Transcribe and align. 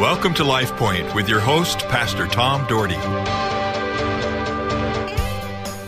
Welcome 0.00 0.32
to 0.36 0.44
Life 0.44 0.74
Point 0.76 1.14
with 1.14 1.28
your 1.28 1.40
host, 1.40 1.80
Pastor 1.88 2.26
Tom 2.26 2.66
Dougherty. 2.68 2.94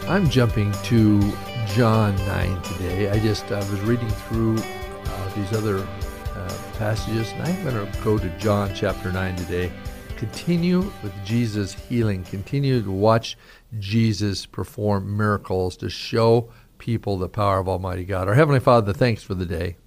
I'm 0.06 0.28
jumping 0.28 0.70
to 0.82 1.32
John 1.68 2.14
9 2.16 2.60
today. 2.60 3.08
I 3.08 3.18
just 3.20 3.50
I 3.50 3.60
was 3.60 3.80
reading 3.80 4.10
through 4.10 4.58
uh, 4.58 5.34
these 5.34 5.50
other 5.54 5.78
uh, 5.78 6.58
passages, 6.76 7.32
and 7.32 7.42
I'm 7.44 7.64
going 7.64 7.90
to 7.90 8.02
go 8.02 8.18
to 8.18 8.28
John 8.38 8.74
chapter 8.74 9.10
9 9.10 9.34
today. 9.34 9.72
Continue 10.18 10.80
with 11.02 11.14
Jesus 11.24 11.72
healing. 11.72 12.22
Continue 12.24 12.82
to 12.82 12.90
watch 12.90 13.38
Jesus 13.78 14.44
perform 14.44 15.16
miracles 15.16 15.74
to 15.78 15.88
show 15.88 16.50
people 16.76 17.16
the 17.16 17.30
power 17.30 17.60
of 17.60 17.68
Almighty 17.68 18.04
God. 18.04 18.28
Our 18.28 18.34
Heavenly 18.34 18.60
Father, 18.60 18.92
thanks 18.92 19.22
for 19.22 19.32
the 19.32 19.46
day. 19.46 19.78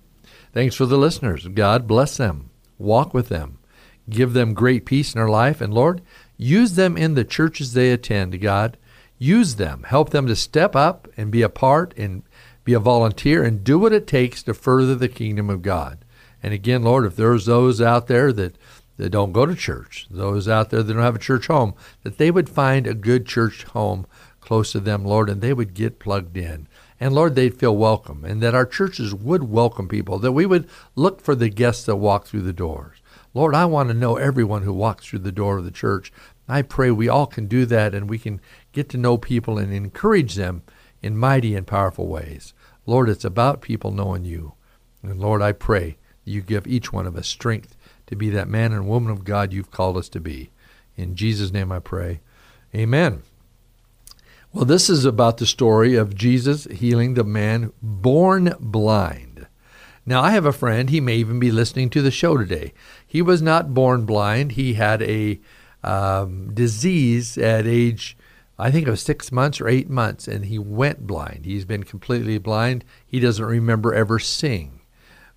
Thanks 0.51 0.73
for 0.73 0.87
the 0.87 0.97
listeners. 0.97 1.47
God 1.47 1.85
bless 1.85 2.17
them. 2.17 2.49
Walk 2.79 3.13
with 3.13 3.29
them. 3.29 3.59
Give 4.09 4.33
them 4.33 4.53
great 4.53 4.85
peace 4.85 5.13
in 5.13 5.19
their 5.19 5.29
life. 5.29 5.61
And 5.61 5.73
Lord, 5.73 6.01
use 6.37 6.73
them 6.75 6.97
in 6.97 7.15
the 7.15 7.23
churches 7.23 7.73
they 7.73 7.91
attend, 7.91 8.39
God. 8.41 8.77
Use 9.17 9.55
them. 9.55 9.83
Help 9.83 10.09
them 10.09 10.27
to 10.27 10.35
step 10.35 10.75
up 10.75 11.07
and 11.17 11.31
be 11.31 11.41
a 11.41 11.49
part 11.49 11.93
and 11.97 12.23
be 12.63 12.73
a 12.73 12.79
volunteer 12.79 13.43
and 13.43 13.63
do 13.63 13.79
what 13.79 13.93
it 13.93 14.07
takes 14.07 14.43
to 14.43 14.53
further 14.53 14.95
the 14.95 15.07
kingdom 15.07 15.49
of 15.49 15.61
God. 15.61 15.99
And 16.43 16.53
again, 16.53 16.83
Lord, 16.83 17.05
if 17.05 17.15
there's 17.15 17.45
those 17.45 17.81
out 17.81 18.07
there 18.07 18.33
that, 18.33 18.57
that 18.97 19.09
don't 19.09 19.31
go 19.31 19.45
to 19.45 19.55
church, 19.55 20.07
those 20.11 20.47
out 20.47 20.69
there 20.69 20.83
that 20.83 20.93
don't 20.93 21.01
have 21.01 21.15
a 21.15 21.19
church 21.19 21.47
home, 21.47 21.73
that 22.03 22.17
they 22.17 22.29
would 22.29 22.49
find 22.49 22.85
a 22.85 22.93
good 22.93 23.25
church 23.25 23.63
home 23.63 24.05
close 24.41 24.71
to 24.73 24.79
them, 24.79 25.03
Lord, 25.03 25.29
and 25.29 25.41
they 25.41 25.53
would 25.53 25.73
get 25.73 25.99
plugged 25.99 26.37
in. 26.37 26.67
And 26.99 27.13
Lord, 27.13 27.35
they'd 27.35 27.59
feel 27.59 27.75
welcome, 27.75 28.23
and 28.23 28.41
that 28.41 28.55
our 28.55 28.65
churches 28.65 29.13
would 29.13 29.43
welcome 29.43 29.87
people, 29.87 30.19
that 30.19 30.31
we 30.31 30.45
would 30.45 30.69
look 30.95 31.19
for 31.19 31.35
the 31.35 31.49
guests 31.49 31.85
that 31.85 31.97
walk 31.97 32.25
through 32.25 32.43
the 32.43 32.53
doors. 32.53 32.97
Lord, 33.35 33.53
I 33.53 33.65
want 33.65 33.89
to 33.89 33.93
know 33.93 34.15
everyone 34.15 34.61
who 34.61 34.71
walks 34.71 35.05
through 35.05 35.19
the 35.19 35.31
door 35.31 35.57
of 35.57 35.65
the 35.65 35.71
church. 35.71 36.11
I 36.47 36.61
pray 36.61 36.89
we 36.89 37.09
all 37.09 37.27
can 37.27 37.47
do 37.47 37.65
that 37.65 37.93
and 37.93 38.09
we 38.09 38.17
can 38.17 38.39
get 38.71 38.87
to 38.89 38.97
know 38.97 39.17
people 39.17 39.57
and 39.57 39.73
encourage 39.73 40.35
them 40.35 40.63
in 41.01 41.17
mighty 41.17 41.53
and 41.53 41.67
powerful 41.67 42.07
ways. 42.07 42.53
Lord, 42.85 43.09
it's 43.09 43.25
about 43.25 43.61
people 43.61 43.91
knowing 43.91 44.23
you. 44.23 44.53
And 45.03 45.19
Lord, 45.19 45.41
I 45.41 45.51
pray 45.51 45.97
you 46.23 46.41
give 46.41 46.65
each 46.65 46.93
one 46.93 47.05
of 47.05 47.17
us 47.17 47.27
strength 47.27 47.75
to 48.07 48.15
be 48.15 48.29
that 48.29 48.47
man 48.47 48.71
and 48.71 48.87
woman 48.87 49.11
of 49.11 49.25
God 49.25 49.51
you've 49.51 49.69
called 49.69 49.97
us 49.97 50.07
to 50.09 50.21
be. 50.21 50.51
In 50.95 51.15
Jesus' 51.15 51.51
name 51.51 51.73
I 51.73 51.79
pray. 51.79 52.21
Amen. 52.73 53.23
Well, 54.53 54.63
this 54.63 54.89
is 54.89 55.03
about 55.03 55.37
the 55.37 55.45
story 55.45 55.95
of 55.95 56.15
Jesus 56.15 56.63
healing 56.71 57.15
the 57.15 57.25
man 57.25 57.73
born 57.81 58.53
blind. 58.61 59.47
Now, 60.05 60.21
I 60.21 60.31
have 60.31 60.45
a 60.45 60.53
friend, 60.53 60.89
he 60.89 61.01
may 61.01 61.15
even 61.15 61.39
be 61.39 61.51
listening 61.51 61.89
to 61.89 62.01
the 62.01 62.11
show 62.11 62.37
today. 62.37 62.73
He 63.15 63.21
was 63.21 63.41
not 63.41 63.73
born 63.73 64.05
blind. 64.05 64.51
He 64.51 64.73
had 64.73 65.01
a 65.01 65.39
um, 65.85 66.53
disease 66.53 67.37
at 67.37 67.65
age, 67.65 68.17
I 68.59 68.71
think 68.71 68.85
it 68.85 68.91
was 68.91 69.01
six 69.01 69.31
months 69.31 69.61
or 69.61 69.69
eight 69.69 69.89
months, 69.89 70.27
and 70.27 70.43
he 70.43 70.59
went 70.59 71.07
blind. 71.07 71.45
He's 71.45 71.63
been 71.63 71.85
completely 71.85 72.37
blind. 72.39 72.83
He 73.05 73.21
doesn't 73.21 73.45
remember 73.45 73.93
ever 73.93 74.19
seeing. 74.19 74.81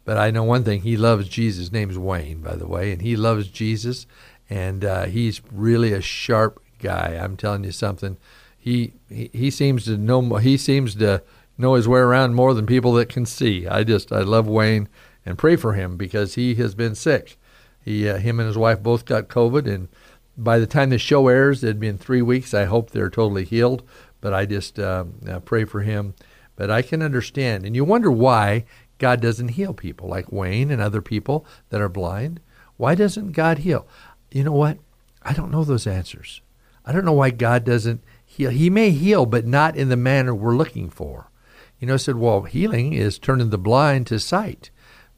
But 0.05 0.19
I 0.19 0.33
know 0.33 0.43
one 0.43 0.65
thing 0.65 0.81
he 0.81 0.97
loves 0.97 1.29
Jesus. 1.29 1.61
His 1.61 1.73
name's 1.73 1.97
Wayne, 1.97 2.41
by 2.41 2.57
the 2.57 2.67
way, 2.67 2.91
and 2.91 3.01
he 3.01 3.15
loves 3.15 3.47
Jesus, 3.47 4.09
and 4.51 4.85
uh, 4.85 5.05
he's 5.05 5.41
really 5.53 5.93
a 5.93 6.01
sharp 6.01 6.61
guy. 6.81 7.17
I'm 7.23 7.37
telling 7.37 7.63
you 7.63 7.71
something 7.71 8.17
he, 8.59 8.95
he 9.09 9.53
seems 9.53 9.85
to 9.85 9.97
know 9.97 10.35
he 10.35 10.57
seems 10.57 10.97
to 10.97 11.23
know 11.57 11.75
his 11.75 11.87
way 11.87 12.01
around 12.01 12.35
more 12.35 12.55
than 12.55 12.67
people 12.67 12.93
that 12.95 13.09
can 13.09 13.25
see. 13.25 13.69
I 13.69 13.85
just 13.85 14.11
I 14.11 14.23
love 14.23 14.49
Wayne 14.49 14.89
and 15.25 15.39
pray 15.39 15.55
for 15.55 15.75
him 15.75 15.97
because 15.97 16.35
he 16.35 16.57
has 16.57 16.75
been 16.75 16.97
sick. 16.97 17.39
He 17.89 18.07
uh, 18.07 18.19
him 18.19 18.39
and 18.39 18.47
his 18.47 18.59
wife 18.59 18.83
both 18.83 19.07
got 19.07 19.29
COVID 19.29 19.67
and 19.67 19.89
by 20.37 20.59
the 20.59 20.67
time 20.67 20.91
the 20.91 20.99
show 20.99 21.27
airs, 21.29 21.65
it'd 21.65 21.81
been 21.81 21.99
three 21.99 22.23
weeks. 22.23 22.55
I 22.55 22.67
hope 22.67 22.91
they're 22.91 23.11
totally 23.11 23.45
healed, 23.45 23.83
but 24.21 24.33
I 24.33 24.47
just 24.47 24.79
uh, 24.79 25.05
uh, 25.29 25.41
pray 25.41 25.65
for 25.65 25.81
him. 25.81 26.15
But 26.55 26.71
I 26.71 26.83
can 26.83 27.03
understand, 27.03 27.65
and 27.65 27.75
you 27.75 27.85
wonder 27.85 28.11
why 28.11 28.65
God 28.99 29.21
doesn't 29.21 29.49
heal 29.49 29.75
people 29.75 30.09
like 30.09 30.31
Wayne 30.31 30.71
and 30.71 30.81
other 30.81 31.03
people 31.03 31.45
that 31.71 31.81
are 31.81 31.89
blind. 31.89 32.41
Why 32.77 32.95
doesn't 32.95 33.33
God 33.33 33.59
heal? 33.59 33.87
You 34.31 34.45
know 34.45 34.53
what? 34.53 34.79
I 35.23 35.33
don't 35.33 35.51
know 35.51 35.65
those 35.65 35.87
answers. 35.87 36.41
I 36.87 36.93
don't 36.93 37.05
know 37.05 37.13
why 37.13 37.31
God 37.31 37.65
doesn't 37.65 38.03
heal. 38.25 38.51
He 38.51 38.71
may 38.71 38.91
heal, 38.91 39.27
but 39.27 39.47
not 39.47 39.77
in 39.77 39.89
the 39.89 39.97
manner 39.97 40.35
we're 40.35 40.57
looking 40.57 40.89
for. 40.89 41.31
You 41.81 41.89
know, 41.89 41.95
I 41.95 41.99
said, 41.99 42.17
well, 42.17 42.43
healing 42.43 42.93
is 42.93 43.19
turning 43.19 43.51
the 43.51 43.59
blind 43.59 44.07
to 44.09 44.19
sight. 44.21 44.71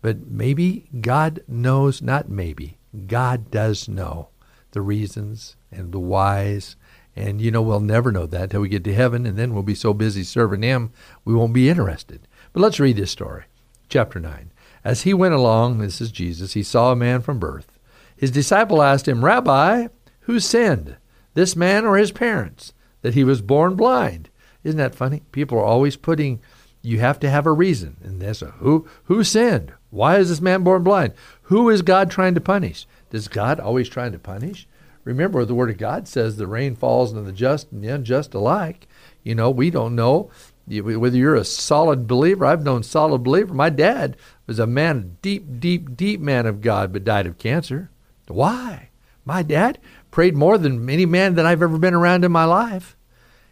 But 0.03 0.27
maybe 0.27 0.88
God 1.00 1.41
knows, 1.47 2.00
not 2.00 2.28
maybe, 2.28 2.78
God 3.06 3.50
does 3.50 3.88
know 3.88 4.28
the 4.72 4.81
reasons 4.81 5.56
and 5.71 5.93
the 5.93 6.00
whys. 6.00 6.77
And, 7.16 7.41
you 7.41 7.50
know, 7.50 7.62
we'll 7.62 7.81
never 7.81 8.12
know 8.12 8.27
that 8.27 8.50
till 8.50 8.60
we 8.60 8.69
get 8.69 8.84
to 8.84 8.94
heaven, 8.94 9.27
and 9.27 9.37
then 9.37 9.53
we'll 9.53 9.62
be 9.62 9.75
so 9.75 9.93
busy 9.93 10.22
serving 10.22 10.62
Him, 10.62 10.93
we 11.25 11.34
won't 11.34 11.53
be 11.53 11.69
interested. 11.69 12.27
But 12.53 12.60
let's 12.60 12.81
read 12.81 12.97
this 12.97 13.10
story. 13.10 13.44
Chapter 13.89 14.21
9. 14.21 14.53
As 14.84 15.03
he 15.03 15.12
went 15.12 15.34
along, 15.34 15.78
this 15.78 16.00
is 16.00 16.10
Jesus, 16.10 16.55
he 16.55 16.62
saw 16.62 16.93
a 16.93 16.97
man 16.97 17.21
from 17.21 17.39
birth. 17.39 17.78
His 18.16 18.31
disciple 18.31 18.83
asked 18.83 19.09
him, 19.09 19.25
Rabbi, 19.25 19.89
who 20.21 20.41
sinned, 20.41 20.97
this 21.34 21.56
man 21.56 21.84
or 21.84 21.97
his 21.97 22.12
parents, 22.12 22.72
that 23.03 23.15
he 23.15 23.25
was 23.25 23.43
born 23.43 23.75
blind. 23.75 24.31
Isn't 24.65 24.78
that 24.78 24.94
funny? 24.94 25.22
People 25.33 25.59
are 25.59 25.65
always 25.65 25.97
putting, 25.97 26.41
you 26.83 27.00
have 27.00 27.19
to 27.21 27.31
have 27.31 27.47
a 27.47 27.53
reason. 27.53 27.97
And 28.03 28.21
there's 28.21 28.43
a 28.43 28.53
who, 28.53 28.87
who 29.05 29.25
sinned? 29.25 29.72
Why 29.91 30.19
is 30.19 30.28
this 30.28 30.41
man 30.41 30.62
born 30.62 30.83
blind? 30.83 31.12
Who 31.43 31.69
is 31.69 31.83
God 31.83 32.11
trying 32.11 32.34
to 32.34 32.41
punish? 32.41 32.87
Does 33.11 33.28
God 33.28 33.61
always 33.61 33.89
trying 33.89 34.12
to 34.12 34.19
punish? 34.19 34.67
Remember, 35.05 35.45
the 35.45 35.55
Word 35.55 35.71
of 35.71 35.78
God 35.78 36.06
says 36.06 36.37
the 36.37 36.47
rain 36.47 36.77
falls 36.77 37.12
on 37.12 37.25
the 37.25 37.33
just 37.33 37.73
and 37.73 37.83
the 37.83 37.89
unjust 37.89 38.34
alike. 38.34 38.87
You 39.25 39.34
know, 39.34 39.51
we 39.51 39.71
don't 39.71 39.97
know 39.97 40.31
whether 40.67 41.17
you're 41.17 41.34
a 41.34 41.45
solid 41.45 42.06
believer. 42.06 42.47
I've 42.47 42.62
known 42.62 42.83
solid 42.83 43.25
believer. 43.25 43.53
My 43.53 43.71
dad 43.71 44.17
was 44.47 44.59
a 44.59 44.67
man, 44.67 45.17
deep, 45.23 45.59
deep, 45.59 45.97
deep 45.97 46.21
man 46.21 46.47
of 46.47 46.61
God, 46.61 46.93
but 46.93 47.05
died 47.05 47.27
of 47.27 47.39
cancer. 47.39 47.91
Why? 48.28 48.91
My 49.25 49.43
dad 49.43 49.78
prayed 50.11 50.37
more 50.37 50.59
than 50.59 50.89
any 50.89 51.07
man 51.07 51.34
that 51.34 51.47
I've 51.47 51.62
ever 51.62 51.78
been 51.78 51.95
around 51.95 52.25
in 52.25 52.31
my 52.31 52.45
life. 52.45 52.97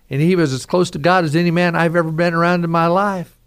And 0.09 0.21
he 0.21 0.37
was 0.37 0.53
as 0.53 0.67
close 0.67 0.91
to 0.93 0.99
God 0.99 1.25
as 1.25 1.35
any 1.35 1.51
man 1.51 1.75
I've 1.75 1.97
ever 1.97 2.13
been 2.13 2.35
around 2.35 2.65
in 2.65 2.71
my 2.71 2.87
life. 2.87 3.38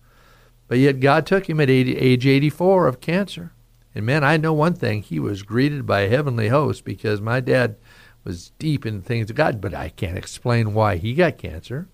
But 0.71 0.79
yet 0.79 1.01
God 1.01 1.25
took 1.25 1.49
him 1.49 1.59
at 1.59 1.69
80, 1.69 1.97
age 1.97 2.25
84 2.25 2.87
of 2.87 3.01
cancer. 3.01 3.51
And 3.93 4.05
man, 4.05 4.23
I 4.23 4.37
know 4.37 4.53
one 4.53 4.73
thing. 4.73 5.01
He 5.01 5.19
was 5.19 5.43
greeted 5.43 5.85
by 5.85 5.99
a 5.99 6.09
heavenly 6.09 6.47
host 6.47 6.85
because 6.85 7.19
my 7.19 7.41
dad 7.41 7.75
was 8.23 8.53
deep 8.57 8.85
in 8.85 9.01
things 9.01 9.29
of 9.29 9.35
God, 9.35 9.59
but 9.59 9.73
I 9.73 9.89
can't 9.89 10.17
explain 10.17 10.73
why 10.73 10.95
he 10.95 11.13
got 11.13 11.37
cancer. 11.37 11.89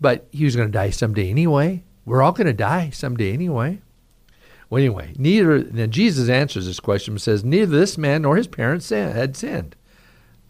But 0.00 0.28
he 0.30 0.44
was 0.44 0.54
going 0.54 0.68
to 0.68 0.72
die 0.72 0.90
someday 0.90 1.28
anyway. 1.28 1.82
We're 2.04 2.22
all 2.22 2.30
going 2.30 2.46
to 2.46 2.52
die 2.52 2.90
someday 2.90 3.32
anyway. 3.32 3.80
Well, 4.70 4.78
anyway, 4.78 5.14
neither 5.18 5.64
now 5.64 5.86
Jesus 5.86 6.28
answers 6.28 6.66
this 6.66 6.78
question 6.78 7.14
and 7.14 7.20
says, 7.20 7.42
Neither 7.42 7.76
this 7.76 7.98
man 7.98 8.22
nor 8.22 8.36
his 8.36 8.46
parents 8.46 8.90
had 8.90 9.36
sinned. 9.36 9.74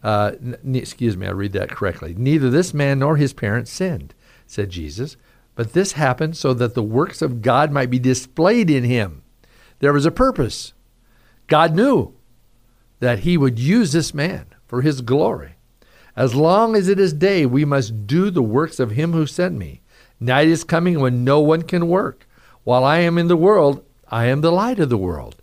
Uh, 0.03 0.33
n- 0.39 0.75
excuse 0.75 1.17
me, 1.17 1.25
I 1.25 1.31
read 1.31 1.53
that 1.53 1.71
correctly. 1.71 2.13
Neither 2.15 2.51
this 2.51 2.75
man 2.75 2.99
nor 2.99 3.17
his 3.17 3.33
parents 3.33 3.71
sinned, 3.71 4.13
said 4.45 4.69
Jesus, 4.69 5.17
but 5.59 5.73
this 5.73 5.91
happened 5.91 6.37
so 6.37 6.53
that 6.53 6.73
the 6.73 6.81
works 6.81 7.21
of 7.21 7.41
God 7.41 7.69
might 7.69 7.89
be 7.89 7.99
displayed 7.99 8.69
in 8.69 8.85
him. 8.85 9.23
There 9.79 9.91
was 9.91 10.05
a 10.05 10.09
purpose. 10.09 10.71
God 11.47 11.75
knew 11.75 12.13
that 13.01 13.19
he 13.19 13.37
would 13.37 13.59
use 13.59 13.91
this 13.91 14.13
man 14.13 14.45
for 14.65 14.83
his 14.83 15.01
glory. 15.01 15.55
As 16.15 16.33
long 16.33 16.77
as 16.77 16.87
it 16.87 16.97
is 16.97 17.11
day, 17.11 17.45
we 17.45 17.65
must 17.65 18.07
do 18.07 18.31
the 18.31 18.41
works 18.41 18.79
of 18.79 18.91
him 18.91 19.11
who 19.11 19.27
sent 19.27 19.57
me. 19.57 19.81
Night 20.17 20.47
is 20.47 20.63
coming 20.63 21.01
when 21.01 21.25
no 21.25 21.41
one 21.41 21.63
can 21.63 21.89
work. 21.89 22.25
While 22.63 22.85
I 22.85 22.99
am 22.99 23.17
in 23.17 23.27
the 23.27 23.35
world, 23.35 23.83
I 24.07 24.27
am 24.27 24.39
the 24.39 24.53
light 24.53 24.79
of 24.79 24.87
the 24.87 24.97
world. 24.97 25.41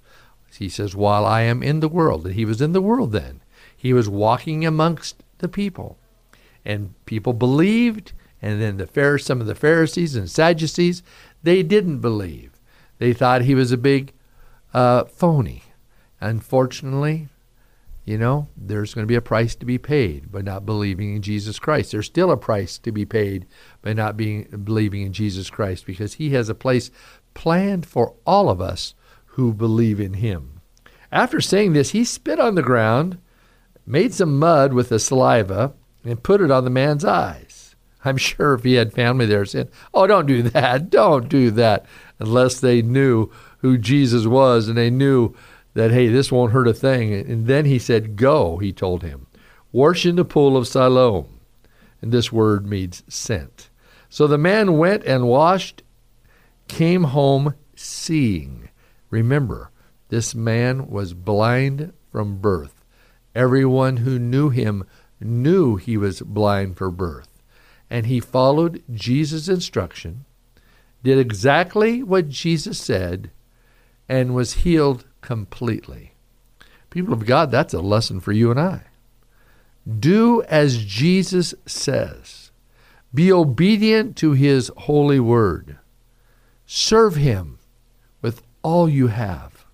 He 0.58 0.70
says, 0.70 0.96
while 0.96 1.26
I 1.26 1.42
am 1.42 1.62
in 1.62 1.80
the 1.80 1.88
world. 1.90 2.24
And 2.24 2.36
he 2.36 2.46
was 2.46 2.62
in 2.62 2.72
the 2.72 2.80
world 2.80 3.12
then. 3.12 3.42
He 3.76 3.92
was 3.92 4.08
walking 4.08 4.64
amongst 4.64 5.22
the 5.40 5.48
people. 5.48 5.98
And 6.64 6.94
people 7.04 7.34
believed, 7.34 8.14
and 8.42 8.60
then 8.60 8.76
the 8.76 8.86
Pharisees, 8.86 9.26
some 9.26 9.40
of 9.40 9.46
the 9.46 9.54
Pharisees 9.54 10.14
and 10.14 10.30
Sadducees, 10.30 11.02
they 11.42 11.62
didn't 11.62 12.00
believe. 12.00 12.52
They 12.98 13.12
thought 13.12 13.42
he 13.42 13.54
was 13.54 13.72
a 13.72 13.76
big 13.76 14.12
uh, 14.72 15.04
phony. 15.04 15.62
Unfortunately, 16.20 17.28
you 18.04 18.18
know, 18.18 18.48
there's 18.56 18.94
going 18.94 19.02
to 19.02 19.08
be 19.08 19.16
a 19.16 19.20
price 19.20 19.54
to 19.56 19.66
be 19.66 19.78
paid 19.78 20.30
by 20.30 20.40
not 20.40 20.64
believing 20.64 21.14
in 21.16 21.22
Jesus 21.22 21.58
Christ. 21.58 21.92
There's 21.92 22.06
still 22.06 22.30
a 22.30 22.36
price 22.36 22.78
to 22.78 22.92
be 22.92 23.04
paid 23.04 23.46
by 23.82 23.92
not 23.92 24.16
being 24.16 24.44
believing 24.64 25.02
in 25.02 25.12
Jesus 25.12 25.50
Christ 25.50 25.86
because 25.86 26.14
he 26.14 26.30
has 26.30 26.48
a 26.48 26.54
place 26.54 26.90
planned 27.34 27.84
for 27.86 28.14
all 28.26 28.48
of 28.48 28.60
us 28.60 28.94
who 29.26 29.52
believe 29.52 30.00
in 30.00 30.14
him. 30.14 30.60
After 31.10 31.40
saying 31.40 31.72
this, 31.72 31.90
he 31.90 32.04
spit 32.04 32.38
on 32.38 32.54
the 32.54 32.62
ground 32.62 33.18
made 33.86 34.12
some 34.12 34.38
mud 34.38 34.72
with 34.72 34.88
the 34.88 34.98
saliva, 34.98 35.72
and 36.04 36.22
put 36.22 36.40
it 36.40 36.50
on 36.50 36.64
the 36.64 36.70
man's 36.70 37.04
eyes. 37.04 37.45
I'm 38.06 38.16
sure 38.16 38.54
if 38.54 38.62
he 38.62 38.74
had 38.74 38.92
family 38.92 39.26
there 39.26 39.44
said, 39.44 39.70
Oh, 39.92 40.06
don't 40.06 40.26
do 40.26 40.42
that, 40.42 40.90
don't 40.90 41.28
do 41.28 41.50
that, 41.52 41.86
unless 42.18 42.60
they 42.60 42.82
knew 42.82 43.30
who 43.58 43.78
Jesus 43.78 44.26
was 44.26 44.68
and 44.68 44.76
they 44.78 44.90
knew 44.90 45.34
that, 45.74 45.90
hey, 45.90 46.08
this 46.08 46.32
won't 46.32 46.52
hurt 46.52 46.68
a 46.68 46.72
thing. 46.74 47.12
And 47.12 47.46
then 47.46 47.66
he 47.66 47.78
said, 47.78 48.16
Go, 48.16 48.58
he 48.58 48.72
told 48.72 49.02
him. 49.02 49.26
Wash 49.72 50.06
in 50.06 50.16
the 50.16 50.24
pool 50.24 50.56
of 50.56 50.66
Siloam. 50.66 51.40
And 52.00 52.12
this 52.12 52.32
word 52.32 52.66
means 52.66 53.02
sent. 53.08 53.68
So 54.08 54.26
the 54.26 54.38
man 54.38 54.78
went 54.78 55.04
and 55.04 55.26
washed, 55.26 55.82
came 56.68 57.04
home 57.04 57.54
seeing. 57.74 58.70
Remember, 59.10 59.70
this 60.08 60.34
man 60.34 60.88
was 60.88 61.12
blind 61.12 61.92
from 62.10 62.38
birth. 62.38 62.84
Everyone 63.34 63.98
who 63.98 64.18
knew 64.18 64.48
him 64.48 64.84
knew 65.20 65.76
he 65.76 65.96
was 65.96 66.22
blind 66.22 66.76
for 66.76 66.90
birth. 66.90 67.28
And 67.88 68.06
he 68.06 68.20
followed 68.20 68.82
Jesus' 68.92 69.48
instruction, 69.48 70.24
did 71.02 71.18
exactly 71.18 72.02
what 72.02 72.28
Jesus 72.28 72.78
said, 72.78 73.30
and 74.08 74.34
was 74.34 74.64
healed 74.64 75.04
completely. 75.20 76.14
People 76.90 77.12
of 77.12 77.26
God, 77.26 77.50
that's 77.50 77.74
a 77.74 77.80
lesson 77.80 78.20
for 78.20 78.32
you 78.32 78.50
and 78.50 78.58
I. 78.58 78.82
Do 79.98 80.42
as 80.44 80.84
Jesus 80.84 81.54
says. 81.64 82.50
Be 83.14 83.32
obedient 83.32 84.16
to 84.16 84.32
his 84.32 84.70
holy 84.76 85.20
word. 85.20 85.78
Serve 86.66 87.14
him 87.14 87.58
with 88.20 88.42
all 88.62 88.88
you 88.88 89.06
have. 89.06 89.64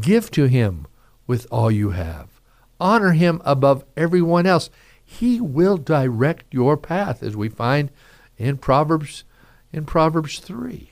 Give 0.00 0.30
to 0.32 0.46
him 0.46 0.86
with 1.26 1.46
all 1.50 1.70
you 1.70 1.90
have. 1.90 2.40
Honor 2.80 3.12
him 3.12 3.40
above 3.44 3.84
everyone 3.96 4.46
else. 4.46 4.68
He 5.06 5.40
will 5.40 5.78
direct 5.78 6.52
your 6.52 6.76
path, 6.76 7.22
as 7.22 7.36
we 7.36 7.48
find 7.48 7.90
in 8.36 8.58
Proverbs 8.58 9.24
in 9.72 9.86
Proverbs 9.86 10.40
3. 10.40 10.90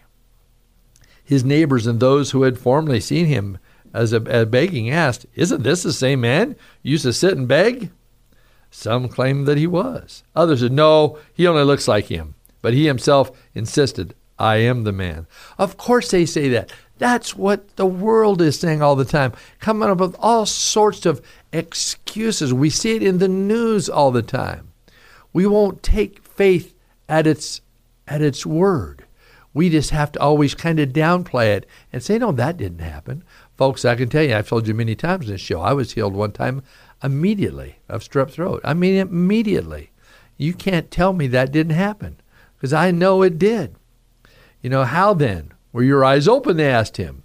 His 1.22 1.44
neighbors 1.44 1.86
and 1.86 2.00
those 2.00 2.30
who 2.30 2.42
had 2.42 2.58
formerly 2.58 3.00
seen 3.00 3.26
him 3.26 3.58
as 3.92 4.12
a, 4.12 4.16
a 4.16 4.46
begging 4.46 4.88
asked, 4.90 5.26
Isn't 5.34 5.62
this 5.62 5.82
the 5.82 5.92
same 5.92 6.20
man 6.20 6.56
used 6.82 7.02
to 7.04 7.12
sit 7.12 7.36
and 7.36 7.48
beg? 7.48 7.90
Some 8.70 9.08
claimed 9.08 9.46
that 9.46 9.58
he 9.58 9.66
was. 9.66 10.22
Others 10.34 10.60
said, 10.60 10.72
No, 10.72 11.18
he 11.32 11.46
only 11.46 11.64
looks 11.64 11.88
like 11.88 12.06
him. 12.06 12.34
But 12.60 12.74
he 12.74 12.86
himself 12.86 13.30
insisted, 13.54 14.14
I 14.38 14.56
am 14.56 14.84
the 14.84 14.92
man. 14.92 15.26
Of 15.58 15.76
course 15.76 16.10
they 16.10 16.26
say 16.26 16.48
that. 16.50 16.72
That's 16.98 17.34
what 17.34 17.76
the 17.76 17.86
world 17.86 18.40
is 18.40 18.58
saying 18.58 18.80
all 18.80 18.94
the 18.94 19.04
time, 19.04 19.32
coming 19.58 19.88
up 19.88 19.98
with 19.98 20.16
all 20.18 20.46
sorts 20.46 21.06
of 21.06 21.20
excuses. 21.52 22.54
We 22.54 22.70
see 22.70 22.96
it 22.96 23.02
in 23.02 23.18
the 23.18 23.28
news 23.28 23.88
all 23.88 24.10
the 24.10 24.22
time. 24.22 24.68
We 25.32 25.46
won't 25.46 25.82
take 25.82 26.22
faith 26.22 26.74
at 27.08 27.26
its 27.26 27.60
at 28.06 28.22
its 28.22 28.46
word. 28.46 29.04
We 29.52 29.70
just 29.70 29.90
have 29.90 30.12
to 30.12 30.20
always 30.20 30.54
kind 30.54 30.80
of 30.80 30.90
downplay 30.90 31.56
it 31.56 31.66
and 31.92 32.02
say, 32.02 32.18
no, 32.18 32.32
that 32.32 32.56
didn't 32.56 32.80
happen. 32.80 33.22
Folks, 33.56 33.84
I 33.84 33.94
can 33.94 34.08
tell 34.08 34.24
you, 34.24 34.34
I've 34.34 34.48
told 34.48 34.66
you 34.66 34.74
many 34.74 34.96
times 34.96 35.26
in 35.26 35.32
this 35.32 35.40
show, 35.40 35.60
I 35.60 35.72
was 35.72 35.92
healed 35.92 36.14
one 36.14 36.32
time 36.32 36.62
immediately 37.04 37.78
of 37.88 38.02
strep 38.02 38.30
throat. 38.30 38.60
I 38.64 38.74
mean, 38.74 38.96
immediately. 38.96 39.90
You 40.36 40.54
can't 40.54 40.90
tell 40.90 41.12
me 41.12 41.28
that 41.28 41.52
didn't 41.52 41.74
happen 41.74 42.20
because 42.56 42.72
I 42.72 42.90
know 42.90 43.22
it 43.22 43.38
did. 43.38 43.76
You 44.60 44.70
know, 44.70 44.84
how 44.84 45.14
then? 45.14 45.53
Were 45.74 45.82
your 45.82 46.04
eyes 46.04 46.28
open? 46.28 46.56
They 46.56 46.70
asked 46.70 46.98
him. 46.98 47.24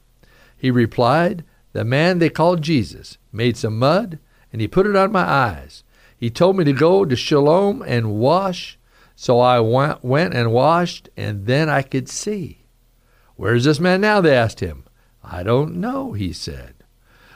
He 0.58 0.72
replied, 0.72 1.44
The 1.72 1.86
man 1.86 2.18
they 2.18 2.30
called 2.30 2.64
Jesus 2.64 3.20
made 3.32 3.56
some 3.56 3.78
mud 3.78 4.18
and 4.52 4.60
he 4.60 4.68
put 4.68 4.88
it 4.88 4.96
on 4.96 5.12
my 5.12 5.22
eyes. 5.22 5.84
He 6.18 6.32
told 6.32 6.58
me 6.58 6.64
to 6.64 6.74
go 6.74 7.06
to 7.06 7.16
Siloam 7.16 7.84
and 7.84 8.16
wash. 8.16 8.80
So 9.16 9.40
I 9.40 9.60
went, 9.60 10.34
and 10.34 10.52
washed, 10.52 11.10
and 11.16 11.46
then 11.46 11.70
I 11.70 11.84
could 11.84 12.10
see. 12.10 12.66
Where 13.36 13.54
is 13.54 13.66
this 13.66 13.80
man 13.80 14.02
now? 14.02 14.20
They 14.20 14.36
asked 14.36 14.62
him. 14.62 14.86
I 15.24 15.44
don't 15.44 15.76
know, 15.76 16.14
he 16.14 16.34
said. 16.34 16.74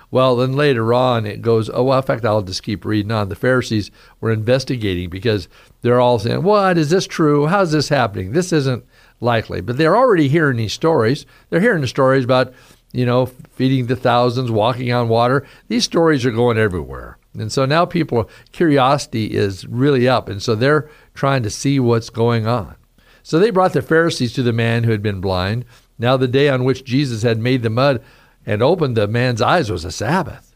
Well, 0.10 0.38
then 0.38 0.54
later 0.54 0.94
on 0.96 1.28
it 1.28 1.42
goes, 1.42 1.70
oh, 1.70 1.84
well, 1.84 2.00
in 2.00 2.04
fact, 2.06 2.26
I'll 2.26 2.42
just 2.42 2.64
keep 2.64 2.86
reading 2.86 3.12
on. 3.12 3.30
The 3.30 3.36
Pharisees 3.36 3.92
were 4.20 4.32
investigating 4.32 5.10
because 5.10 5.48
they're 5.82 6.00
all 6.00 6.18
saying, 6.18 6.42
what? 6.42 6.78
Is 6.78 6.90
this 6.90 7.06
true? 7.06 7.48
How's 7.48 7.72
this 7.72 7.90
happening? 7.90 8.32
This 8.32 8.52
isn't 8.52 8.84
likely. 9.24 9.62
But 9.62 9.78
they're 9.78 9.98
already 9.98 10.28
hearing 10.28 10.58
these 10.58 10.74
stories. 10.74 11.26
They're 11.50 11.62
hearing 11.62 11.82
the 11.82 11.88
stories 11.88 12.26
about, 12.26 12.54
you 12.92 13.06
know, 13.06 13.26
feeding 13.26 13.88
the 13.88 13.96
thousands, 13.96 14.52
walking 14.52 14.92
on 14.92 15.10
water. 15.10 15.48
These 15.68 15.86
stories 15.86 16.26
are 16.26 16.32
going 16.32 16.58
everywhere. 16.58 17.18
And 17.34 17.52
so 17.52 17.66
now 17.66 17.86
people, 17.86 18.30
curiosity 18.52 19.34
is 19.34 19.66
really 19.66 20.08
up. 20.08 20.30
And 20.30 20.42
so 20.42 20.54
they're 20.54 20.90
trying 21.16 21.42
to 21.44 21.50
see 21.50 21.80
what's 21.80 22.10
going 22.10 22.46
on. 22.46 22.76
So 23.24 23.40
they 23.40 23.50
brought 23.50 23.74
the 23.74 23.82
Pharisees 23.82 24.34
to 24.34 24.44
the 24.44 24.54
man 24.54 24.84
who 24.84 24.92
had 24.92 25.02
been 25.02 25.22
blind. 25.22 25.66
Now, 25.98 26.18
the 26.18 26.28
day 26.28 26.50
on 26.50 26.64
which 26.64 26.84
Jesus 26.84 27.24
had 27.24 27.40
made 27.40 27.64
the 27.64 27.70
mud 27.70 28.04
and 28.46 28.62
opened 28.62 28.98
the 28.98 29.08
man's 29.08 29.42
eyes 29.42 29.72
was 29.72 29.86
a 29.86 29.92
Sabbath. 29.92 30.56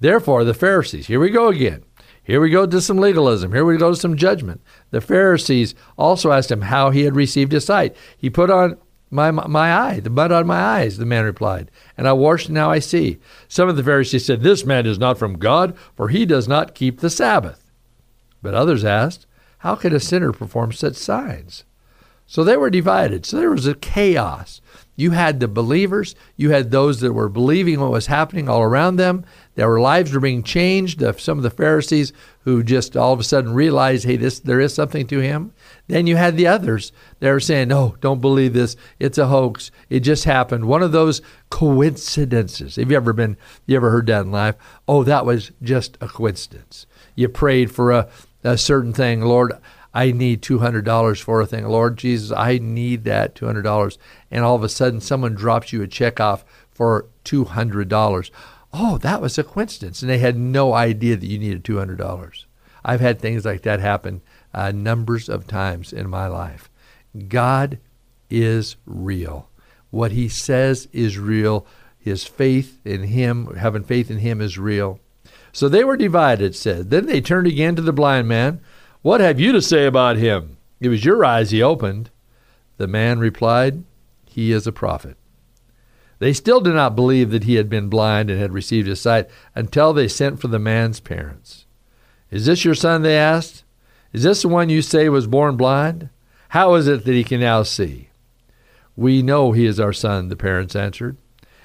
Therefore, 0.00 0.42
the 0.42 0.54
Pharisees, 0.54 1.06
here 1.06 1.20
we 1.20 1.30
go 1.30 1.48
again. 1.48 1.84
Here 2.24 2.40
we 2.40 2.50
go 2.50 2.66
to 2.66 2.80
some 2.80 2.98
legalism. 2.98 3.52
Here 3.52 3.64
we 3.64 3.76
go 3.76 3.90
to 3.90 3.96
some 3.96 4.16
judgment. 4.16 4.60
The 4.90 5.00
Pharisees 5.00 5.74
also 5.98 6.30
asked 6.30 6.50
him 6.50 6.62
how 6.62 6.90
he 6.90 7.02
had 7.02 7.16
received 7.16 7.52
his 7.52 7.64
sight. 7.64 7.96
He 8.16 8.30
put 8.30 8.50
on 8.50 8.76
my, 9.10 9.30
my 9.30 9.74
eye, 9.74 10.00
the 10.00 10.08
mud 10.08 10.32
on 10.32 10.46
my 10.46 10.60
eyes, 10.60 10.96
the 10.96 11.04
man 11.04 11.24
replied, 11.24 11.70
and 11.98 12.08
I 12.08 12.14
washed 12.14 12.46
and 12.46 12.54
now 12.54 12.70
I 12.70 12.78
see. 12.78 13.18
Some 13.46 13.68
of 13.68 13.76
the 13.76 13.84
Pharisees 13.84 14.24
said, 14.24 14.40
This 14.40 14.64
man 14.64 14.86
is 14.86 14.98
not 14.98 15.18
from 15.18 15.38
God, 15.38 15.76
for 15.94 16.08
he 16.08 16.24
does 16.24 16.48
not 16.48 16.74
keep 16.74 17.00
the 17.00 17.10
Sabbath. 17.10 17.70
But 18.40 18.54
others 18.54 18.84
asked, 18.84 19.26
How 19.58 19.74
can 19.74 19.94
a 19.94 20.00
sinner 20.00 20.32
perform 20.32 20.72
such 20.72 20.94
signs? 20.94 21.64
So 22.26 22.42
they 22.42 22.56
were 22.56 22.70
divided. 22.70 23.26
So 23.26 23.36
there 23.36 23.50
was 23.50 23.66
a 23.66 23.74
chaos. 23.74 24.62
You 24.94 25.12
had 25.12 25.40
the 25.40 25.48
believers, 25.48 26.14
you 26.36 26.50
had 26.50 26.70
those 26.70 27.00
that 27.00 27.14
were 27.14 27.30
believing 27.30 27.80
what 27.80 27.90
was 27.90 28.06
happening 28.06 28.48
all 28.48 28.60
around 28.60 28.96
them. 28.96 29.24
Their 29.54 29.80
lives 29.80 30.12
were 30.12 30.20
being 30.20 30.42
changed. 30.42 31.02
Some 31.18 31.38
of 31.38 31.42
the 31.42 31.50
Pharisees 31.50 32.12
who 32.40 32.62
just 32.62 32.96
all 32.96 33.12
of 33.12 33.20
a 33.20 33.24
sudden 33.24 33.54
realized, 33.54 34.04
hey, 34.04 34.16
this 34.16 34.38
there 34.38 34.60
is 34.60 34.74
something 34.74 35.06
to 35.06 35.20
him. 35.20 35.52
Then 35.88 36.06
you 36.06 36.16
had 36.16 36.36
the 36.36 36.46
others 36.46 36.92
They 37.20 37.30
were 37.30 37.40
saying, 37.40 37.68
no, 37.68 37.96
don't 38.00 38.20
believe 38.20 38.52
this. 38.52 38.76
It's 38.98 39.18
a 39.18 39.28
hoax. 39.28 39.70
It 39.88 40.00
just 40.00 40.24
happened. 40.24 40.66
One 40.66 40.82
of 40.82 40.92
those 40.92 41.22
coincidences. 41.50 42.76
Have 42.76 42.90
you 42.90 42.96
ever 42.96 43.12
been, 43.12 43.36
you 43.66 43.76
ever 43.76 43.90
heard 43.90 44.06
that 44.08 44.22
in 44.22 44.30
life? 44.30 44.56
Oh, 44.86 45.04
that 45.04 45.24
was 45.24 45.52
just 45.62 45.96
a 46.00 46.08
coincidence. 46.08 46.86
You 47.14 47.28
prayed 47.28 47.70
for 47.70 47.92
a, 47.92 48.08
a 48.44 48.58
certain 48.58 48.92
thing. 48.92 49.22
Lord, 49.22 49.52
I 49.94 50.12
need 50.12 50.42
$200 50.42 51.22
for 51.22 51.40
a 51.40 51.46
thing. 51.46 51.66
Lord 51.66 51.98
Jesus, 51.98 52.32
I 52.32 52.58
need 52.58 53.04
that 53.04 53.34
$200. 53.34 53.98
And 54.30 54.44
all 54.44 54.56
of 54.56 54.62
a 54.62 54.68
sudden, 54.68 55.00
someone 55.00 55.34
drops 55.34 55.72
you 55.72 55.82
a 55.82 55.86
check 55.86 56.18
off 56.18 56.44
for 56.70 57.06
$200. 57.24 58.30
Oh, 58.72 58.98
that 58.98 59.20
was 59.20 59.36
a 59.36 59.44
coincidence. 59.44 60.00
And 60.00 60.10
they 60.10 60.18
had 60.18 60.36
no 60.36 60.72
idea 60.72 61.16
that 61.16 61.26
you 61.26 61.38
needed 61.38 61.64
$200. 61.64 62.44
I've 62.84 63.00
had 63.00 63.20
things 63.20 63.44
like 63.44 63.62
that 63.62 63.80
happen 63.80 64.22
uh, 64.54 64.72
numbers 64.72 65.28
of 65.28 65.46
times 65.46 65.92
in 65.92 66.08
my 66.08 66.26
life. 66.26 66.70
God 67.28 67.78
is 68.30 68.76
real. 68.86 69.50
What 69.90 70.12
he 70.12 70.28
says 70.28 70.88
is 70.92 71.18
real. 71.18 71.66
His 71.98 72.24
faith 72.24 72.80
in 72.84 73.04
him, 73.04 73.54
having 73.56 73.84
faith 73.84 74.10
in 74.10 74.18
him, 74.18 74.40
is 74.40 74.58
real. 74.58 74.98
So 75.52 75.68
they 75.68 75.84
were 75.84 75.98
divided, 75.98 76.56
said. 76.56 76.90
Then 76.90 77.06
they 77.06 77.20
turned 77.20 77.46
again 77.46 77.76
to 77.76 77.82
the 77.82 77.92
blind 77.92 78.26
man 78.26 78.60
what 79.02 79.20
have 79.20 79.38
you 79.38 79.52
to 79.52 79.60
say 79.60 79.86
about 79.86 80.16
him? 80.16 80.56
It 80.80 80.88
was 80.88 81.04
your 81.04 81.24
eyes 81.24 81.50
he 81.50 81.62
opened. 81.62 82.10
The 82.76 82.86
man 82.86 83.18
replied, 83.18 83.84
He 84.24 84.52
is 84.52 84.66
a 84.66 84.72
prophet. 84.72 85.16
They 86.18 86.32
still 86.32 86.60
did 86.60 86.74
not 86.74 86.94
believe 86.94 87.30
that 87.32 87.44
he 87.44 87.56
had 87.56 87.68
been 87.68 87.88
blind 87.88 88.30
and 88.30 88.40
had 88.40 88.52
received 88.52 88.86
his 88.86 89.00
sight 89.00 89.28
until 89.56 89.92
they 89.92 90.06
sent 90.06 90.40
for 90.40 90.46
the 90.46 90.60
man's 90.60 91.00
parents. 91.00 91.66
Is 92.30 92.46
this 92.46 92.64
your 92.64 92.76
son? 92.76 93.02
They 93.02 93.16
asked. 93.16 93.64
Is 94.12 94.22
this 94.22 94.42
the 94.42 94.48
one 94.48 94.68
you 94.68 94.82
say 94.82 95.08
was 95.08 95.26
born 95.26 95.56
blind? 95.56 96.10
How 96.50 96.74
is 96.74 96.86
it 96.86 97.04
that 97.04 97.12
he 97.12 97.24
can 97.24 97.40
now 97.40 97.64
see? 97.64 98.10
We 98.94 99.20
know 99.22 99.52
he 99.52 99.66
is 99.66 99.80
our 99.80 99.92
son, 99.92 100.28
the 100.28 100.36
parents 100.36 100.76
answered, 100.76 101.16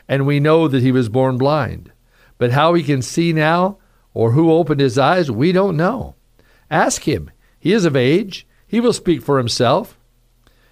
and 0.08 0.26
we 0.26 0.40
know 0.40 0.68
that 0.68 0.82
he 0.82 0.92
was 0.92 1.10
born 1.10 1.38
blind. 1.38 1.92
But 2.38 2.52
how 2.52 2.74
he 2.74 2.84
can 2.84 3.02
see 3.02 3.34
now, 3.34 3.78
or 4.14 4.32
who 4.32 4.52
opened 4.52 4.80
his 4.80 4.98
eyes, 4.98 5.30
we 5.30 5.52
don't 5.52 5.78
know. 5.78 6.16
Ask 6.70 7.08
him. 7.08 7.32
He 7.60 7.74
is 7.74 7.86
of 7.86 7.96
age. 7.96 8.46
He 8.68 8.80
will 8.80 8.94
speak 8.94 9.22
for 9.22 9.38
himself. 9.38 9.98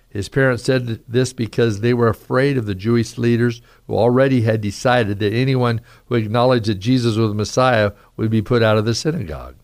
His 0.09 0.29
parents 0.29 0.63
said 0.63 1.03
this 1.07 1.33
because 1.33 1.81
they 1.81 1.93
were 1.93 2.07
afraid 2.07 2.57
of 2.57 2.65
the 2.65 2.75
Jewish 2.75 3.17
leaders 3.17 3.61
who 3.85 3.95
already 3.95 4.41
had 4.41 4.61
decided 4.61 5.19
that 5.19 5.33
anyone 5.33 5.81
who 6.05 6.15
acknowledged 6.15 6.67
that 6.67 6.75
Jesus 6.75 7.17
was 7.17 7.31
the 7.31 7.35
Messiah 7.35 7.91
would 8.15 8.31
be 8.31 8.41
put 8.41 8.63
out 8.63 8.77
of 8.77 8.85
the 8.85 8.95
synagogue. 8.95 9.55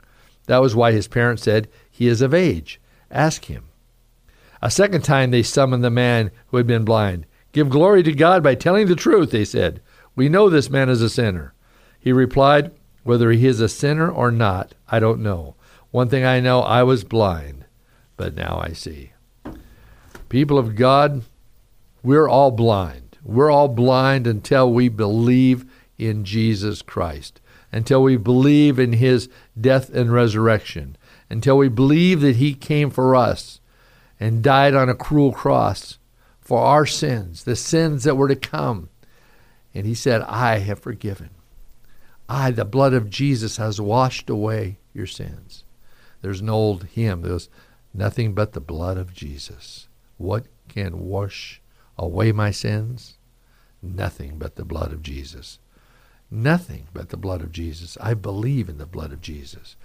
That 0.47 0.61
was 0.61 0.75
why 0.75 0.91
his 0.91 1.07
parents 1.07 1.43
said, 1.43 1.69
He 1.89 2.07
is 2.07 2.21
of 2.21 2.33
age. 2.33 2.81
Ask 3.09 3.45
him. 3.45 3.69
A 4.61 4.69
second 4.69 5.03
time 5.03 5.31
they 5.31 5.41
summoned 5.43 5.83
the 5.83 5.89
man 5.89 6.31
who 6.47 6.57
had 6.57 6.67
been 6.67 6.83
blind. 6.83 7.25
Give 7.53 7.69
glory 7.69 8.03
to 8.03 8.11
God 8.11 8.43
by 8.43 8.55
telling 8.55 8.87
the 8.87 8.95
truth, 8.95 9.31
they 9.31 9.45
said. 9.45 9.81
We 10.17 10.27
know 10.27 10.49
this 10.49 10.69
man 10.69 10.89
is 10.89 11.01
a 11.01 11.09
sinner. 11.09 11.53
He 11.97 12.11
replied, 12.11 12.71
Whether 13.03 13.31
he 13.31 13.47
is 13.47 13.61
a 13.61 13.69
sinner 13.69 14.09
or 14.09 14.31
not, 14.31 14.73
I 14.89 14.99
don't 14.99 15.21
know. 15.21 15.55
One 15.91 16.07
thing 16.07 16.23
I 16.23 16.39
know 16.39 16.61
I 16.61 16.83
was 16.83 17.03
blind, 17.03 17.65
but 18.15 18.33
now 18.33 18.61
I 18.63 18.71
see. 18.71 19.11
People 20.29 20.57
of 20.57 20.75
God, 20.75 21.23
we're 22.01 22.29
all 22.29 22.51
blind. 22.51 23.17
We're 23.23 23.51
all 23.51 23.67
blind 23.67 24.25
until 24.25 24.71
we 24.71 24.87
believe 24.87 25.65
in 25.97 26.23
Jesus 26.23 26.81
Christ, 26.81 27.41
until 27.71 28.01
we 28.01 28.15
believe 28.15 28.79
in 28.79 28.93
his 28.93 29.29
death 29.59 29.89
and 29.93 30.11
resurrection, 30.13 30.97
until 31.29 31.57
we 31.57 31.67
believe 31.67 32.21
that 32.21 32.37
he 32.37 32.53
came 32.53 32.89
for 32.89 33.15
us 33.15 33.59
and 34.19 34.41
died 34.41 34.73
on 34.73 34.87
a 34.87 34.95
cruel 34.95 35.33
cross 35.33 35.99
for 36.39 36.59
our 36.59 36.85
sins, 36.85 37.43
the 37.43 37.55
sins 37.55 38.05
that 38.05 38.15
were 38.15 38.27
to 38.29 38.35
come. 38.35 38.89
And 39.73 39.85
he 39.85 39.93
said, 39.93 40.21
I 40.21 40.59
have 40.59 40.79
forgiven. 40.79 41.31
I, 42.29 42.51
the 42.51 42.65
blood 42.65 42.93
of 42.93 43.09
Jesus, 43.09 43.57
has 43.57 43.81
washed 43.81 44.29
away 44.29 44.77
your 44.93 45.07
sins. 45.07 45.65
There's 46.21 46.41
an 46.41 46.49
old 46.49 46.83
hymn. 46.85 47.21
There's 47.21 47.49
nothing 47.93 48.33
but 48.33 48.53
the 48.53 48.61
blood 48.61 48.97
of 48.97 49.13
Jesus. 49.13 49.87
What 50.17 50.45
can 50.67 51.07
wash 51.07 51.61
away 51.97 52.31
my 52.31 52.51
sins? 52.51 53.17
Nothing 53.81 54.37
but 54.37 54.55
the 54.55 54.65
blood 54.65 54.93
of 54.93 55.01
Jesus. 55.01 55.59
Nothing 56.29 56.87
but 56.93 57.09
the 57.09 57.17
blood 57.17 57.41
of 57.41 57.51
Jesus. 57.51 57.97
I 57.99 58.13
believe 58.13 58.69
in 58.69 58.77
the 58.77 58.85
blood 58.85 59.11
of 59.11 59.21
Jesus. 59.21 59.75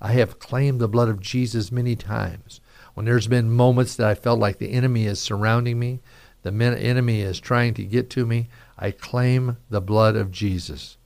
I 0.00 0.12
have 0.12 0.38
claimed 0.38 0.80
the 0.80 0.88
blood 0.88 1.08
of 1.08 1.20
Jesus 1.20 1.72
many 1.72 1.96
times. 1.96 2.60
When 2.94 3.06
there's 3.06 3.26
been 3.26 3.50
moments 3.50 3.96
that 3.96 4.06
I 4.06 4.14
felt 4.14 4.38
like 4.38 4.58
the 4.58 4.72
enemy 4.72 5.06
is 5.06 5.18
surrounding 5.18 5.78
me, 5.78 6.00
the 6.42 6.52
enemy 6.52 7.22
is 7.22 7.40
trying 7.40 7.74
to 7.74 7.82
get 7.82 8.08
to 8.10 8.24
me, 8.24 8.48
I 8.78 8.90
claim 8.90 9.56
the 9.68 9.80
blood 9.80 10.14
of 10.16 10.30
Jesus. 10.30 10.96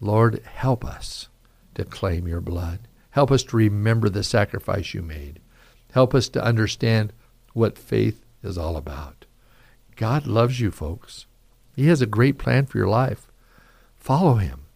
Lord, 0.00 0.42
help 0.44 0.84
us 0.84 1.28
to 1.74 1.84
claim 1.84 2.28
your 2.28 2.40
blood. 2.40 2.80
Help 3.16 3.30
us 3.30 3.44
to 3.44 3.56
remember 3.56 4.10
the 4.10 4.22
sacrifice 4.22 4.92
you 4.92 5.00
made. 5.00 5.40
Help 5.92 6.14
us 6.14 6.28
to 6.28 6.44
understand 6.44 7.14
what 7.54 7.78
faith 7.78 8.26
is 8.42 8.58
all 8.58 8.76
about. 8.76 9.24
God 9.96 10.26
loves 10.26 10.60
you, 10.60 10.70
folks. 10.70 11.24
He 11.74 11.86
has 11.86 12.02
a 12.02 12.06
great 12.06 12.36
plan 12.36 12.66
for 12.66 12.76
your 12.76 12.90
life. 12.90 13.32
Follow 13.96 14.34
him. 14.34 14.66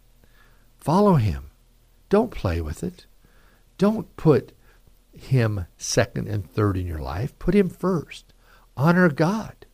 Follow 0.79 1.17
him. 1.17 1.51
Don't 2.09 2.31
play 2.31 2.61
with 2.61 2.83
it. 2.83 3.05
Don't 3.77 4.17
put 4.17 4.53
him 5.13 5.67
second 5.77 6.27
and 6.27 6.49
third 6.49 6.77
in 6.77 6.87
your 6.87 6.97
life. 6.97 7.37
Put 7.37 7.53
him 7.53 7.69
first. 7.69 8.33
Honor 8.75 9.07
God. 9.09 9.67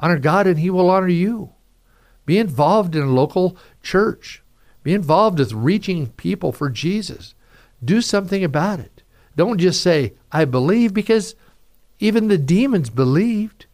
Honor 0.00 0.18
God 0.18 0.48
and 0.48 0.58
he 0.58 0.70
will 0.70 0.90
honor 0.90 1.06
you. 1.06 1.52
Be 2.26 2.38
involved 2.38 2.96
in 2.96 3.04
a 3.04 3.12
local 3.12 3.56
church. 3.80 4.42
Be 4.82 4.92
involved 4.92 5.38
with 5.38 5.52
reaching 5.52 6.08
people 6.08 6.50
for 6.50 6.68
Jesus. 6.68 7.36
Do 7.84 8.00
something 8.00 8.44
about 8.44 8.80
it. 8.80 9.02
Don't 9.36 9.58
just 9.58 9.82
say, 9.82 10.12
I 10.30 10.44
believe, 10.44 10.92
because 10.92 11.34
even 11.98 12.28
the 12.28 12.38
demons 12.38 12.90
believed. 12.90 13.66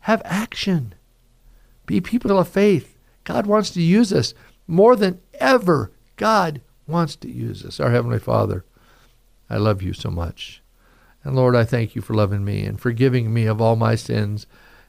Have 0.00 0.22
action. 0.24 0.94
Be 1.86 2.00
people 2.00 2.38
of 2.38 2.48
faith. 2.48 2.96
God 3.24 3.46
wants 3.46 3.70
to 3.70 3.82
use 3.82 4.12
us 4.12 4.34
more 4.66 4.96
than 4.96 5.20
ever. 5.34 5.92
God 6.16 6.60
wants 6.86 7.16
to 7.16 7.30
use 7.30 7.64
us. 7.64 7.80
Our 7.80 7.90
Heavenly 7.90 8.18
Father, 8.18 8.64
I 9.48 9.56
love 9.56 9.82
you 9.82 9.92
so 9.92 10.10
much. 10.10 10.62
And 11.24 11.36
Lord, 11.36 11.54
I 11.54 11.64
thank 11.64 11.94
you 11.94 12.02
for 12.02 12.14
loving 12.14 12.44
me 12.44 12.64
and 12.64 12.80
forgiving 12.80 13.32
me 13.32 13.46
of 13.46 13.60
all 13.60 13.76
my 13.76 13.94
sins. 13.94 14.46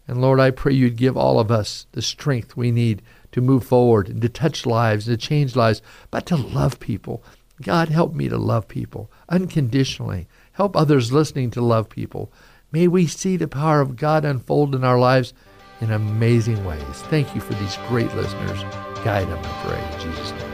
And 0.07 0.19
Lord, 0.19 0.39
I 0.39 0.51
pray 0.51 0.73
you'd 0.73 0.95
give 0.95 1.15
all 1.15 1.39
of 1.39 1.51
us 1.51 1.85
the 1.91 2.01
strength 2.01 2.57
we 2.57 2.71
need 2.71 3.01
to 3.31 3.41
move 3.41 3.63
forward 3.63 4.09
and 4.09 4.21
to 4.21 4.29
touch 4.29 4.65
lives, 4.65 5.07
and 5.07 5.19
to 5.19 5.27
change 5.27 5.55
lives, 5.55 5.81
but 6.11 6.25
to 6.27 6.35
love 6.35 6.79
people. 6.79 7.23
God, 7.63 7.89
help 7.89 8.13
me 8.13 8.29
to 8.29 8.37
love 8.37 8.67
people 8.67 9.11
unconditionally. 9.29 10.27
Help 10.53 10.75
others 10.75 11.11
listening 11.11 11.49
to 11.51 11.61
love 11.61 11.89
people. 11.89 12.31
May 12.71 12.87
we 12.87 13.07
see 13.07 13.37
the 13.37 13.47
power 13.47 13.81
of 13.81 13.95
God 13.95 14.25
unfold 14.25 14.75
in 14.75 14.83
our 14.83 14.99
lives 14.99 15.33
in 15.81 15.91
amazing 15.91 16.63
ways. 16.65 16.81
Thank 17.09 17.35
you 17.35 17.41
for 17.41 17.53
these 17.55 17.77
great 17.87 18.13
listeners. 18.15 18.61
Guide 19.03 19.27
them, 19.27 19.39
I 19.43 19.63
pray, 19.65 19.93
in 19.93 20.13
Jesus' 20.13 20.31
name. 20.31 20.53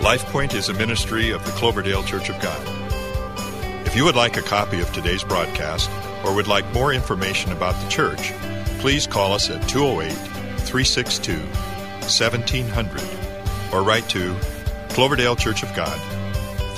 LifePoint 0.00 0.54
is 0.54 0.68
a 0.68 0.74
ministry 0.74 1.30
of 1.30 1.44
the 1.44 1.52
Cloverdale 1.52 2.02
Church 2.02 2.30
of 2.30 2.40
God. 2.40 2.60
If 3.86 3.96
you 3.96 4.04
would 4.04 4.16
like 4.16 4.36
a 4.36 4.42
copy 4.42 4.80
of 4.80 4.92
today's 4.92 5.24
broadcast 5.24 5.90
or 6.24 6.34
would 6.34 6.46
like 6.46 6.72
more 6.72 6.92
information 6.92 7.52
about 7.52 7.74
the 7.82 7.88
church, 7.88 8.32
please 8.78 9.06
call 9.06 9.32
us 9.32 9.50
at 9.50 9.68
208 9.68 10.12
362 10.60 11.34
1700 11.38 13.02
or 13.72 13.82
write 13.82 14.08
to 14.08 14.34
Cloverdale 14.90 15.36
Church 15.36 15.62
of 15.62 15.74
God, 15.74 15.98